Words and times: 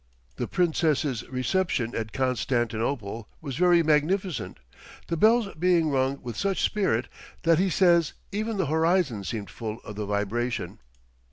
The 0.37 0.47
princess's 0.47 1.29
reception 1.29 1.93
at 1.93 2.11
Constantinople 2.11 3.29
was 3.39 3.55
very 3.57 3.83
magnificent, 3.83 4.57
the 5.09 5.15
bells 5.15 5.49
being 5.59 5.91
rung 5.91 6.19
with 6.23 6.35
such 6.35 6.61
spirit 6.63 7.07
that 7.43 7.59
he 7.59 7.69
says, 7.69 8.13
"even 8.31 8.57
the 8.57 8.65
horizon 8.65 9.23
seemed 9.23 9.51
full 9.51 9.77
of 9.83 9.95
the 9.95 10.07
vibration." 10.07 10.79